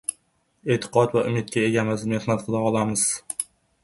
Eʼtiqod 0.75 1.11
va 1.17 1.21
umidga 1.31 1.65
egamiz, 1.65 2.05
mehnat 2.13 2.47
qila 2.47 2.63
olamiz. 2.71 3.05